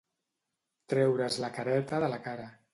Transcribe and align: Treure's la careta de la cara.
Treure's 0.95 1.39
la 1.45 1.53
careta 1.61 2.05
de 2.07 2.13
la 2.17 2.23
cara. 2.29 2.53